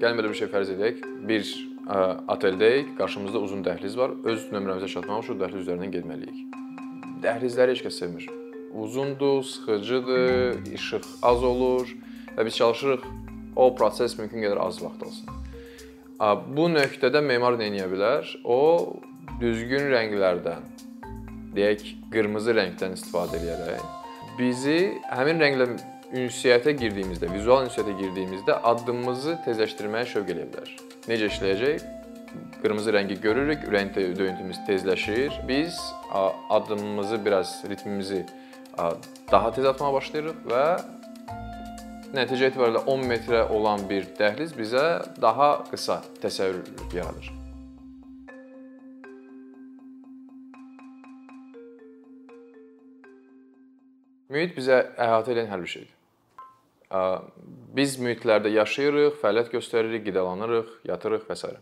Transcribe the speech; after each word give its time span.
gəlin 0.00 0.18
belə 0.18 0.30
bir 0.30 0.38
şey 0.38 0.50
fərz 0.52 0.72
edək. 0.74 1.02
Bir 1.28 1.42
ə, 1.44 1.98
oteldəyik, 2.34 2.94
qarşımızda 2.98 3.42
uzun 3.46 3.64
dəhliz 3.66 3.96
var. 3.98 4.14
Öz 4.24 4.48
nömrəmizə 4.54 4.90
çatmaq 4.92 5.24
üçün 5.24 5.40
dəhliz 5.40 5.64
üzərindən 5.64 5.94
getməliyik. 5.96 6.60
Dəhlizləri 7.24 7.76
heç 7.76 7.84
kəs 7.86 8.00
sevmir. 8.02 8.28
Uzundur, 8.76 9.42
sıxıcıdır, 9.42 10.62
işıq 10.76 11.10
az 11.24 11.44
olur 11.44 11.92
və 12.36 12.44
biz 12.46 12.56
çalışırıq 12.60 13.06
o 13.56 13.70
proses 13.76 14.18
mümkün 14.18 14.44
qədər 14.44 14.60
az 14.60 14.82
vaxt 14.84 15.06
alsın. 15.08 15.36
Bu 16.56 16.68
nöqtədə 16.72 17.22
memar 17.24 17.56
nə 17.60 17.70
edə 17.72 17.88
bilər? 17.92 18.32
O 18.44 18.96
düzgün 19.40 19.88
rənglərdən, 19.92 20.64
deyək, 21.56 21.86
qırmızı 22.12 22.56
rəngdən 22.56 22.96
istifadə 22.96 23.40
edərək 23.40 23.84
bizi 24.36 24.98
həmin 25.08 25.40
rənglə 25.40 25.66
ünsiyyətə 26.14 26.74
girdiyimizdə, 26.78 27.28
vizual 27.32 27.66
ünsiyyətə 27.66 27.94
girdiyimizdə 27.98 28.58
addımımızı 28.70 29.38
tezləşdirməyə 29.46 30.08
şövq 30.12 30.32
eləyə 30.34 30.48
bilər. 30.52 30.74
Necə 31.10 31.30
işləyəcək? 31.32 31.86
Qırmızı 32.62 32.92
rəngi 32.94 33.16
görürük, 33.22 33.64
ürək 33.68 33.94
döyüntümüz 33.96 34.58
tezləşir. 34.68 35.40
Biz 35.48 35.78
addımımızı 36.50 37.24
biraz 37.24 37.64
ritmimizi 37.70 38.26
daha 39.32 39.52
tez 39.52 39.64
atmağa 39.64 39.92
başlayırıq 39.92 40.44
və 40.50 40.66
nəticə 42.16 42.52
etibarilə 42.52 42.84
10 42.86 43.08
metrə 43.10 43.42
olan 43.50 43.88
bir 43.90 44.06
dəhliz 44.18 44.54
bizə 44.58 44.86
daha 45.22 45.50
qısa 45.72 46.02
təsəvvür 46.22 46.94
yaradır. 46.94 47.45
Mühit 54.32 54.56
bizə 54.56 54.80
əhatə 54.98 55.34
edən 55.34 55.50
hər 55.50 55.62
bir 55.62 55.70
şeydir. 55.70 55.92
Biz 57.76 57.96
mühitlərdə 58.02 58.50
yaşayırıq, 58.54 59.18
fəaliyyət 59.22 59.52
göstəririk, 59.54 60.04
qidalanırıq, 60.06 60.72
yatırıq 60.86 61.26
və 61.28 61.36
s. 61.38 61.52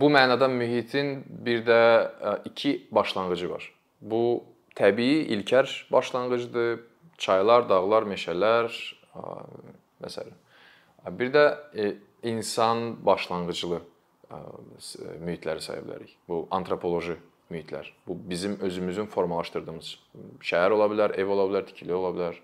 Bu 0.00 0.10
mənada 0.14 0.48
mühitin 0.48 1.20
bir 1.46 1.64
də 1.66 1.80
iki 2.50 2.86
başlanğıcı 2.94 3.50
var. 3.50 3.68
Bu 4.00 4.44
təbii, 4.76 5.26
ilkər 5.36 5.70
başlanğıcdır. 5.92 6.82
Çaylar, 7.18 7.68
dağlar, 7.70 8.02
meşələr 8.10 8.74
və 10.02 10.08
s. 10.10 10.24
Bir 11.14 11.28
də 11.30 11.44
e, 11.78 11.92
insan 12.26 12.96
başlanğıclı 13.06 13.78
mühitləri 15.22 15.62
saya 15.62 15.84
bilərik. 15.84 16.16
Bu 16.28 16.48
antropoloji 16.50 17.14
mühitlər. 17.52 17.90
Bu 18.06 18.16
bizim 18.30 18.56
özümüzün 18.60 19.06
formalaşdırdığımız 19.12 19.90
şəhər 20.40 20.74
ola 20.76 20.88
bilər, 20.92 21.14
ev 21.20 21.28
ola 21.30 21.46
bilər, 21.50 21.66
tikili 21.68 21.94
ola 21.94 22.12
bilər. 22.16 22.40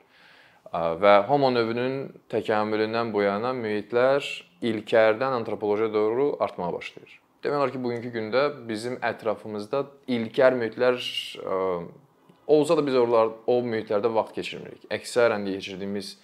Və 1.03 1.15
homo 1.27 1.49
növünün 1.51 1.97
təkamülündən 2.31 3.11
bu 3.15 3.25
yana 3.25 3.51
mühitlər 3.57 4.23
ilkərdən 4.63 5.41
antropologiyaya 5.41 5.93
doğru 5.95 6.37
artmağa 6.41 6.73
başlayır. 6.77 7.17
Demək 7.43 7.57
olar 7.57 7.73
ki, 7.73 7.81
bugünkü 7.83 8.13
gündə 8.15 8.45
bizim 8.69 8.99
ətrafımızda 9.01 9.87
ilkər 10.07 10.55
mühitlər 10.61 11.01
olsa 12.47 12.77
da 12.77 12.85
biz 12.87 12.99
oralar 13.01 13.33
o 13.49 13.61
mühitlərdə 13.65 14.13
vaxt 14.15 14.37
keçirmirik. 14.37 14.85
Əksərən 14.93 15.49
keçirdiyimiz 15.49 16.15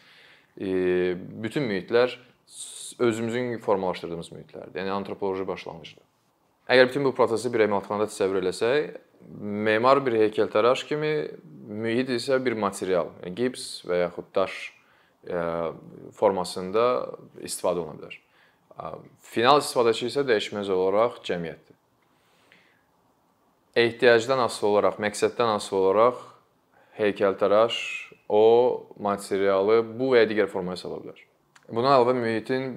bütün 0.56 1.66
mühitlər 1.72 2.18
özümüzün 3.02 3.56
formalaşdırdığımız 3.64 4.30
mühitlərdir. 4.32 4.78
Yəni 4.80 4.92
antropoloji 4.94 5.48
başlanğıcdır. 5.48 6.05
Əgər 6.66 6.88
bütün 6.88 7.04
bu 7.06 7.12
prosesi 7.14 7.50
bir 7.54 7.62
emalatxanada 7.68 8.10
təsəvvür 8.10 8.40
eləsək, 8.42 8.96
memar 9.38 10.00
bir 10.06 10.16
heykəltaraş 10.18 10.82
kimi 10.88 11.12
mühit 11.66 12.10
isə 12.14 12.38
bir 12.42 12.56
material, 12.58 13.12
yəni 13.22 13.34
gips 13.38 13.66
və 13.86 14.00
yaxud 14.04 14.32
daş 14.34 14.56
e, 15.30 15.42
formasında 16.18 16.86
istifadə 17.46 17.82
oluna 17.84 18.00
bilər. 18.00 18.18
Final 19.22 19.62
istifadəçi 19.62 20.10
isə 20.10 20.24
dəyişməz 20.26 20.70
olaraq 20.74 21.22
cəmiyyətdir. 21.26 21.76
Ehtiyacdan 23.76 24.42
asılı 24.46 24.70
olaraq, 24.72 24.98
məqsəddən 25.04 25.54
asılı 25.56 25.78
olaraq 25.78 26.20
heykəltaraş 26.98 27.78
o 28.28 28.44
materialı 29.00 29.80
bu 29.86 30.12
və 30.14 30.24
ya 30.24 30.28
digər 30.28 30.50
formaya 30.50 30.80
sala 30.80 30.98
bilər. 31.02 31.22
Buna 31.70 31.96
əlavə 31.96 32.14
mühitin 32.16 32.76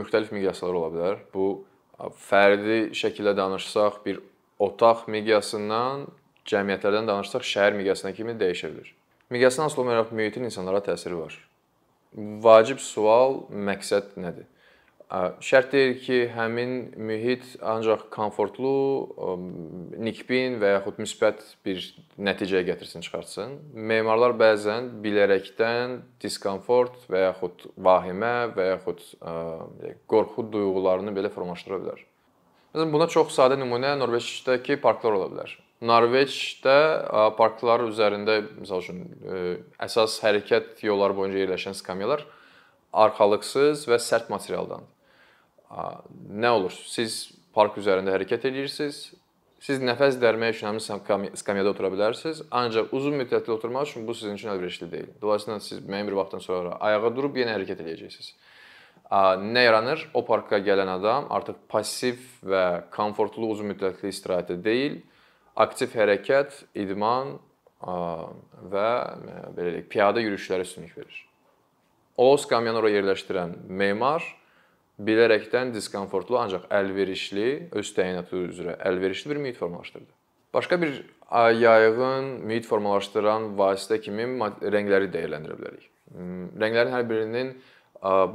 müxtəlif 0.00 0.32
miqyasları 0.34 0.76
ola 0.76 0.92
bilər. 0.94 1.18
Bu 1.34 1.64
fərdi 2.28 2.90
şəkildə 2.96 3.34
danışsaq, 3.36 4.00
bir 4.06 4.20
otaq 4.62 5.06
miqyasından, 5.12 6.06
cəmiyyətlərdən 6.48 7.08
danışsaq, 7.08 7.44
şəhər 7.46 7.76
miqyasına 7.78 8.12
kimi 8.16 8.36
dəyişə 8.40 8.72
bilər. 8.72 8.92
Miqyasdan 9.30 9.68
asılı 9.70 9.84
olaraq 9.84 10.14
mühitin 10.16 10.46
insanlara 10.48 10.80
təsiri 10.84 11.18
var. 11.18 11.36
Vacib 12.16 12.80
sual 12.82 13.44
məqsəd 13.50 14.16
nədir? 14.18 14.48
Şərt 15.10 15.72
deyil 15.74 15.96
ki, 15.98 16.16
həmin 16.36 16.74
mühit 17.02 17.42
ancaq 17.66 18.04
komfortlu, 18.14 18.74
nikbin 19.98 20.60
və 20.62 20.76
yaxud 20.76 21.00
müsbət 21.02 21.40
bir 21.66 21.80
nəticəyə 22.14 22.62
gətirsin, 22.68 23.02
çıxartsın. 23.02 23.56
Memarlar 23.74 24.36
bəzən 24.38 24.86
bilərəkdən 25.02 25.96
diskomfort 26.22 27.08
və 27.10 27.24
yaxud 27.24 27.64
vahimə 27.74 28.52
və 28.54 28.68
yaxud 28.68 29.02
qorxu 30.12 30.46
duyğularını 30.52 31.16
belə 31.16 31.32
formalaşdıra 31.34 31.80
bilər. 31.82 32.06
Məsələn, 32.70 32.94
buna 32.94 33.10
çox 33.10 33.34
sadə 33.34 33.58
nümunə 33.58 33.96
Norveçdəki 33.98 34.78
parklar 34.78 35.18
ola 35.18 35.26
bilər. 35.32 35.56
Norveçdə 35.90 36.76
parklar 37.34 37.82
üzərində 37.88 38.44
məsəl 38.60 38.86
üçün 38.86 39.02
əsas 39.82 40.20
hərəkət 40.22 40.86
yolları 40.86 41.18
boyunca 41.18 41.42
yerləşən 41.42 41.74
skamyalar 41.82 42.22
arxalıqsız 42.94 43.88
və 43.90 43.98
sərt 43.98 44.30
materialdandır 44.30 44.99
nə 45.70 46.50
olur? 46.56 46.74
Siz 46.74 47.30
park 47.54 47.78
üzərində 47.80 48.14
hərəkət 48.16 48.48
edirsiniz. 48.50 49.08
Siz 49.60 49.82
nəfəs 49.84 50.16
dərmək 50.16 50.54
üçün 50.54 50.70
həmin 50.70 51.34
skamyada 51.36 51.74
otura 51.74 51.90
bilərsiniz, 51.92 52.38
ancaq 52.48 52.94
uzun 52.96 53.18
müddətli 53.20 53.52
oturmaq 53.52 53.90
üçün 53.90 54.06
bu 54.08 54.14
sizin 54.16 54.38
üçün 54.38 54.54
əlverişli 54.54 54.88
deyil. 54.88 55.10
Dolayısıyla 55.20 55.58
siz 55.60 55.82
müəyyən 55.84 56.08
bir 56.08 56.16
vaxtdan 56.16 56.40
sonra 56.40 56.78
ayağa 56.80 57.10
durub 57.16 57.36
yenə 57.36 57.58
hərəkət 57.58 57.82
edəcəksiniz. 57.84 58.30
Nə 59.44 59.66
yaranır? 59.66 60.06
O 60.14 60.24
parka 60.24 60.62
gələn 60.64 60.88
adam 60.94 61.28
artıq 61.34 61.60
passiv 61.68 62.24
və 62.40 62.64
komfortlu 62.94 63.50
uzun 63.52 63.68
müddətli 63.74 64.14
istirahətə 64.14 64.56
deyil, 64.64 65.02
aktiv 65.60 65.92
hərəkət, 65.92 66.62
idman 66.80 67.36
və 67.84 68.88
belə 69.56 69.74
deyək, 69.74 69.88
piyada 69.92 70.24
yürüyüşlərə 70.24 70.64
üstünlük 70.64 70.96
verir. 70.96 71.24
O 72.16 72.32
skamyanı 72.40 72.80
ora 72.80 72.96
yerləşdirən 72.96 73.58
memar 73.68 74.24
bilərəkdən 75.06 75.72
diskomfortlu, 75.74 76.38
ancaq 76.40 76.66
əlverişli, 76.74 77.48
öz 77.76 77.92
təyinatı 77.96 78.44
üzrə 78.50 78.76
əlverişli 78.90 79.30
bir 79.30 79.40
mühit 79.44 79.58
formalaşdırdı. 79.60 80.10
Başqa 80.54 80.80
bir 80.82 81.02
yayğın 81.60 82.30
mühit 82.44 82.66
formalaşdıran 82.66 83.52
vasitə 83.58 84.00
kimi 84.02 84.26
rəngləri 84.74 85.10
dəyərləndirə 85.14 85.58
bilərik. 85.60 85.86
Hmm, 86.10 86.48
rənglərin 86.58 86.96
hər 86.96 87.06
birinin 87.08 87.54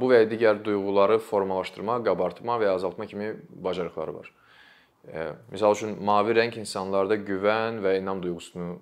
bu 0.00 0.10
və 0.10 0.22
ya 0.22 0.30
digər 0.30 0.62
duyğuları 0.64 1.18
formalaşdırma, 1.26 2.00
qabartma 2.06 2.58
və 2.60 2.70
ya 2.70 2.74
azaltma 2.78 3.06
kimi 3.10 3.32
bacarıqları 3.50 4.14
var. 4.14 4.32
Məsəl 5.52 5.74
üçün 5.74 5.96
mavi 6.02 6.34
rəng 6.34 6.56
insanlarda 6.58 7.18
güvən 7.26 7.82
və 7.84 7.96
inam 8.00 8.22
duyğusunu 8.22 8.76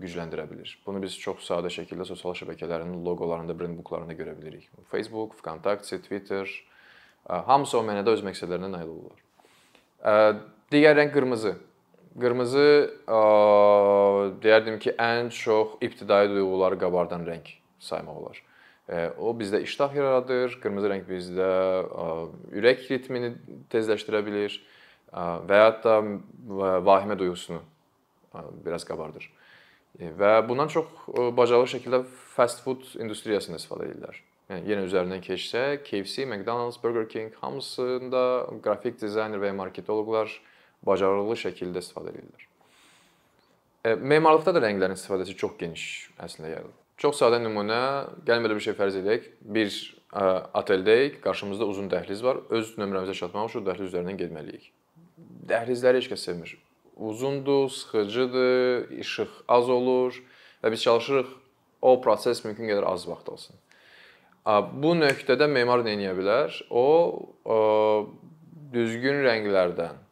gücləndirə 0.00 0.44
bilər. 0.48 0.70
Bunu 0.86 1.02
biz 1.02 1.16
çox 1.18 1.44
sadə 1.46 1.70
şəkildə 1.72 2.06
sosial 2.06 2.34
şəbəkələrin 2.40 2.94
loqolarında, 3.06 3.56
brendbooklarında 3.58 4.16
görə 4.18 4.36
bilirik. 4.38 4.68
Facebook, 4.90 5.36
VKontakte, 5.38 6.00
Twitter, 6.02 6.48
Hamısı 7.28 7.78
o 7.78 7.82
mənada 7.86 8.12
öz 8.12 8.24
məqsədlərinə 8.26 8.68
nail 8.72 8.88
olurlar. 8.92 10.40
Digər 10.72 10.98
rəng 10.98 11.12
qırmızı. 11.14 11.54
Qırmızı 12.20 12.66
deyərdim 14.44 14.76
ki, 14.82 14.92
ən 15.00 15.30
çox 15.34 15.78
ibtidai 15.82 16.28
duyğuları 16.30 16.78
qabardan 16.78 17.24
rəng 17.26 17.48
saymaq 17.80 18.18
olar. 18.20 18.42
O 19.18 19.32
bizdə 19.38 19.62
iştah 19.64 19.94
yaradır. 19.96 20.58
Qırmızı 20.62 20.90
rəng 20.92 21.06
bizdə 21.08 21.48
ürək 22.52 22.84
ritmini 22.90 23.32
tezləşdirə 23.72 24.20
bilir 24.26 24.58
və 25.14 25.62
hətta 25.64 25.96
vahimə 26.84 27.16
duyğusunu 27.18 27.62
biraz 28.66 28.84
qabardır. 28.84 29.30
Və 29.94 30.36
bundan 30.48 30.68
çox 30.68 30.86
bacarıqlı 31.08 31.78
şəkildə 31.78 32.04
fast 32.36 32.60
food 32.66 32.82
industriyasında 32.98 33.60
istifadə 33.62 33.88
edirlər. 33.88 34.20
Yəni 34.50 34.68
yenə 34.68 34.84
üzərindən 34.84 35.22
keçsək, 35.24 35.86
KFC, 35.86 36.26
McDonald's, 36.28 36.76
Burger 36.82 37.06
King 37.08 37.32
hamısında 37.40 38.24
qrafik 38.64 38.98
dizayner 39.00 39.40
və 39.40 39.48
ya 39.48 39.56
marketoloqlar 39.56 40.32
bacarıqlı 40.84 41.36
şəkildə 41.46 41.80
istifadə 41.80 42.12
edirlər. 42.12 42.44
E, 43.84 43.94
memarlıqda 43.94 44.52
da 44.56 44.62
rənglərin 44.66 44.98
istifadəsi 44.98 45.36
çox 45.40 45.56
geniş 45.60 45.86
əslində 46.26 46.52
yayılır. 46.52 46.76
Çox 47.00 47.18
sadə 47.22 47.40
nümunə, 47.42 47.80
gəlin 48.26 48.44
belə 48.44 48.58
bir 48.58 48.66
şey 48.66 48.76
fərz 48.78 49.00
edək. 49.00 49.30
Bir 49.56 49.72
ə, 49.72 50.26
oteldəyik, 50.60 51.18
qarşımızda 51.24 51.66
uzun 51.72 51.88
dəhliz 51.92 52.22
var. 52.24 52.42
Öz 52.54 52.76
nömrəmizə 52.80 53.16
çatmaq 53.18 53.48
üçün 53.50 53.64
dəhliz 53.66 53.90
üzərindən 53.90 54.20
getməliyik. 54.20 54.68
Dəhlizləri 55.48 56.02
heç 56.02 56.12
kəs 56.12 56.28
sevmir. 56.28 56.54
Uzundur, 56.94 57.66
sıxıcıdır, 57.74 58.92
işıq 59.02 59.40
az 59.50 59.72
olur 59.72 60.20
və 60.62 60.70
biz 60.72 60.84
çalışırıq 60.84 61.32
o 61.82 61.96
proses 62.04 62.44
mümkün 62.44 62.70
qədər 62.70 62.86
az 62.88 63.08
vaxt 63.08 63.32
alsın. 63.32 63.63
Bu 64.44 64.92
nöqtədə 64.98 65.48
memar 65.48 65.84
nə 65.86 65.94
edə 65.96 66.12
bilər? 66.18 66.56
O 66.70 66.86
düzgün 68.74 69.22
rənglərdən, 69.24 70.02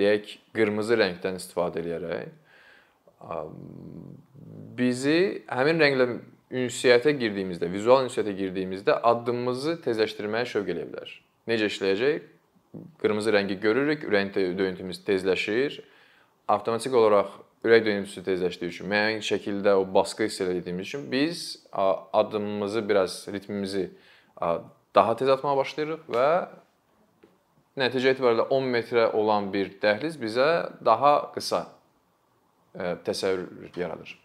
deyək, 0.00 0.38
qırmızı 0.56 0.98
rəngdən 0.98 1.38
istifadə 1.38 1.84
edərək 1.84 2.32
bizi 4.78 5.44
həmin 5.48 5.80
rənglə 5.80 6.06
ünsiyyətə 6.64 7.14
girdiyimizdə, 7.18 7.70
vizual 7.72 8.04
ünsiyyətə 8.08 8.34
girdiyimizdə 8.38 8.98
addımımızı 9.10 9.78
tezləşdirməyə 9.86 10.48
şövq 10.50 10.72
eləyə 10.74 10.90
bilər. 10.90 11.14
Necə 11.50 11.70
işləyəcək? 11.72 12.28
Qırmızı 13.00 13.34
rəngi 13.34 13.56
görürük, 13.62 14.04
ürək 14.08 14.34
döyüntümüz 14.58 15.02
tezləşir. 15.06 15.80
Avtomatik 16.50 16.94
olaraq 16.94 17.38
ürək 17.64 17.84
döyüntüsü 17.86 18.22
tezləşdiyi 18.26 18.72
üçün, 18.74 18.88
müəyyən 18.92 19.22
şəkildə 19.24 19.72
o 19.80 19.86
baskı 19.94 20.28
hiss 20.28 20.40
etdiyimiz 20.44 20.86
üçün 20.86 21.06
biz 21.12 21.66
addımımızı 21.72 22.88
biraz 22.88 23.28
ritmimizi 23.32 23.90
daha 24.94 25.16
tez 25.16 25.28
atmağa 25.28 25.56
başlayırıq 25.56 26.04
və 26.16 26.28
nəticə 27.80 28.12
etibarilə 28.14 28.44
10 28.54 28.68
metrə 28.76 29.06
olan 29.12 29.48
bir 29.52 29.72
dəhliz 29.82 30.20
bizə 30.20 30.50
daha 30.84 31.32
qısa 31.34 31.64
təsəvvür 33.06 33.80
yaradır. 33.80 34.20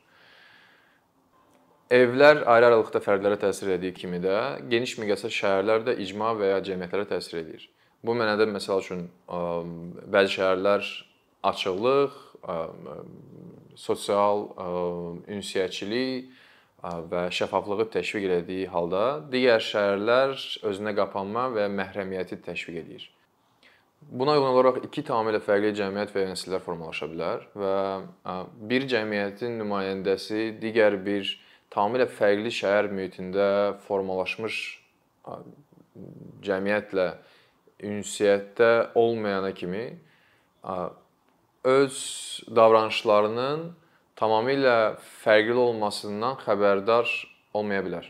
Evlər 1.89 2.43
ayrı 2.45 2.67
aralıqda 2.67 2.99
fərdlərə 3.01 3.39
təsir 3.41 3.71
etdiyi 3.73 3.95
kimi 3.97 4.19
də 4.21 4.35
geniş 4.69 4.99
miqyasda 5.01 5.31
şəhərlər 5.33 5.87
də 5.87 5.95
icma 6.03 6.35
və 6.37 6.51
ya 6.51 6.59
cəmiyyətlərə 6.67 7.07
təsir 7.15 7.39
edir. 7.39 7.63
Bu 8.05 8.13
mənada 8.13 8.45
məsəl 8.45 8.83
üçün 8.83 9.07
bəzi 10.13 10.35
şəhərlər 10.37 10.85
açıqlıq, 11.43 12.15
sosial 13.79 14.45
ünsiyyətçilik 15.27 16.29
və 16.79 17.25
şəffaflığı 17.35 17.89
təşviq 17.93 18.27
etdiyi 18.39 18.67
halda 18.71 19.05
digər 19.31 19.63
şəhərlər 19.63 20.35
özünə 20.69 20.95
qapanma 20.95 21.49
və 21.55 21.67
məhrəmiyyəti 21.75 22.39
təşviq 22.45 22.79
edir. 22.83 23.09
Buna 23.99 24.37
uyğun 24.37 24.47
olaraq 24.53 24.77
iki 24.87 25.03
tamamilə 25.03 25.41
fərqli 25.43 25.73
cəmiyyət 25.75 26.13
və 26.15 26.23
nəsillər 26.29 26.63
formalaşa 26.63 27.09
bilər 27.11 27.43
və 27.59 27.73
bir 28.71 28.87
cəmiyyətin 28.93 29.59
nümayəndəsi 29.59 30.53
digər 30.61 30.95
bir 31.03 31.27
tamamilə 31.73 32.07
fərqli 32.07 32.53
şəhər 32.61 32.87
mühitində 32.95 33.49
formalaşmış 33.87 34.61
cəmiyyətlə 36.47 37.09
ünsiyyətdə 37.91 38.71
olmayana 38.95 39.51
kimi 39.53 39.85
öz 41.63 41.97
davranışlarının 42.55 43.65
tamamilə 44.19 44.95
fərqli 45.23 45.57
olmasından 45.59 46.39
xəbərdar 46.45 47.09
olmaya 47.53 47.83
bilər. 47.85 48.09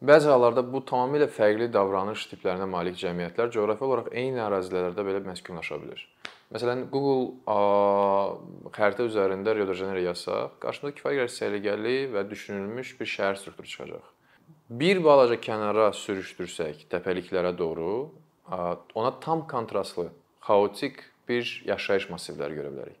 Bəzi 0.00 0.30
hallarda 0.32 0.64
bu 0.64 0.80
tamamilə 0.88 1.26
fərqli 1.28 1.68
davranış 1.72 2.26
tiplərinə 2.30 2.68
malik 2.68 2.96
cəmiyyətlər 3.00 3.50
coğrafi 3.52 3.84
olaraq 3.84 4.12
eyni 4.16 4.40
ərazilərdə 4.40 5.04
belə 5.04 5.20
məskunlaşa 5.26 5.76
bilər. 5.82 6.04
Məsələn, 6.50 6.86
Google 6.90 7.52
xəritə 8.74 9.04
üzərində 9.06 9.52
Rio 9.54 9.68
de 9.68 9.76
Janeiro 9.78 10.00
yazsaq, 10.08 10.56
qarşımıza 10.64 10.96
kifayət 10.96 11.20
qədər 11.20 11.34
səliqəli 11.36 11.98
və 12.14 12.24
düşünülmüş 12.30 12.96
bir 12.98 13.10
şəhər 13.12 13.38
strukturu 13.38 13.70
çıxacaq. 13.70 14.08
Bir 14.80 15.02
balaca 15.04 15.36
kənara 15.38 15.92
sürüşdürsək 15.94 16.88
təpəliklərə 16.90 17.52
doğru, 17.58 18.08
ona 18.50 19.12
tam 19.22 19.44
kontrastlı, 19.46 20.08
xaotik 20.48 21.04
bir 21.30 21.54
yaşayış 21.70 22.10
massivləri 22.10 22.58
görə 22.58 22.74
bilərik. 22.74 22.98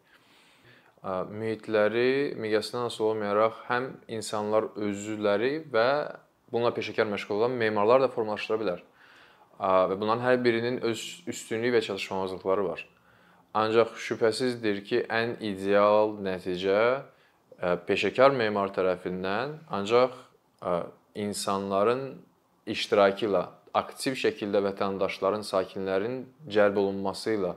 Mühitləri 1.32 2.36
miqyasından 2.36 2.88
asılı 2.90 3.06
olmayaraq 3.14 3.60
həm 3.68 3.90
insanlar 4.08 4.70
özləri 4.76 5.54
və 5.72 5.88
bununla 6.52 6.72
peşəkar 6.76 7.08
məşğul 7.08 7.38
olan 7.38 7.54
memarlar 7.56 8.02
da 8.04 8.08
formalaşdıra 8.12 8.60
bilər. 8.60 8.82
Və 9.60 9.96
bunların 10.00 10.24
hər 10.24 10.40
birinin 10.44 10.80
öz 10.88 11.00
üstünlüyü 11.28 11.74
və 11.76 11.80
çatışmamazlıqları 11.86 12.64
var. 12.64 12.84
Ancaq 13.54 13.96
şübhəsizdir 13.98 14.82
ki, 14.86 15.02
ən 15.08 15.34
ideal 15.42 16.14
nəticə 16.22 16.82
peşəkar 17.88 18.32
memar 18.36 18.70
tərəfindən 18.76 19.56
ancaq 19.72 20.14
insanların 21.18 22.04
iştirakı 22.70 23.26
ilə 23.26 23.46
aktiv 23.74 24.16
şəkildə 24.20 24.62
vətəndaşların, 24.68 25.44
sakinlərin 25.46 26.22
cəlb 26.50 26.78
olunması 26.80 27.36
ilə 27.38 27.56